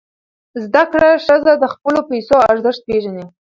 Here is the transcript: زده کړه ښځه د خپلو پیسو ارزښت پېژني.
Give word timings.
زده 0.63 0.83
کړه 0.91 1.09
ښځه 1.25 1.53
د 1.61 1.65
خپلو 1.73 1.99
پیسو 2.09 2.35
ارزښت 2.51 2.81
پېژني. 2.87 3.25